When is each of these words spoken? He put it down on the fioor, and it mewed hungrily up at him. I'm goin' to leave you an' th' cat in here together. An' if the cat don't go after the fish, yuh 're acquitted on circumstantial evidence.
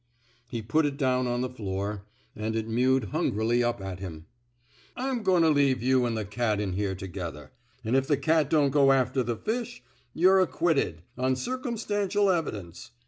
He 0.47 0.63
put 0.63 0.87
it 0.87 0.97
down 0.97 1.27
on 1.27 1.41
the 1.41 1.49
fioor, 1.51 2.01
and 2.35 2.55
it 2.55 2.67
mewed 2.67 3.09
hungrily 3.09 3.63
up 3.63 3.79
at 3.81 3.99
him. 3.99 4.25
I'm 4.95 5.21
goin' 5.21 5.43
to 5.43 5.49
leave 5.49 5.83
you 5.83 6.07
an' 6.07 6.15
th' 6.15 6.27
cat 6.31 6.59
in 6.59 6.73
here 6.73 6.95
together. 6.95 7.51
An' 7.83 7.93
if 7.93 8.07
the 8.07 8.17
cat 8.17 8.49
don't 8.49 8.71
go 8.71 8.91
after 8.91 9.21
the 9.21 9.35
fish, 9.37 9.83
yuh 10.15 10.31
're 10.31 10.41
acquitted 10.41 11.03
on 11.19 11.35
circumstantial 11.35 12.31
evidence. 12.31 12.89